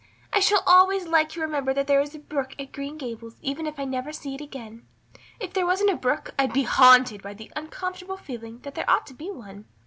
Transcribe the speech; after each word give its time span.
I 0.33 0.39
shall 0.39 0.63
always 0.65 1.05
like 1.05 1.29
to 1.29 1.41
remember 1.41 1.75
that 1.75 1.85
there 1.85 2.01
is 2.01 2.15
a 2.15 2.19
brook 2.19 2.55
at 2.57 2.71
Green 2.71 2.97
Gables 2.97 3.37
even 3.43 3.67
if 3.67 3.77
I 3.79 3.85
never 3.85 4.11
see 4.11 4.33
it 4.33 4.41
again. 4.41 4.87
If 5.39 5.53
there 5.53 5.63
wasn't 5.67 5.91
a 5.91 5.95
brook 5.95 6.33
I'd 6.39 6.53
be 6.53 6.63
haunted 6.63 7.21
by 7.21 7.35
the 7.35 7.51
uncomfortable 7.55 8.17
feeling 8.17 8.61
that 8.61 8.73
there 8.73 8.89
ought 8.89 9.05
to 9.05 9.13
be 9.13 9.29
one. 9.29 9.65